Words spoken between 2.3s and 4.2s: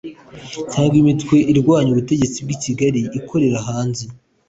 bw’i kigali ikorera hanze